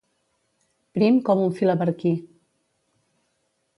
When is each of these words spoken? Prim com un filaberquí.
Prim 0.95 1.21
com 1.29 1.43
un 1.43 1.53
filaberquí. 1.61 2.17